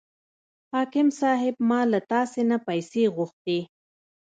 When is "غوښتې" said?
3.15-3.59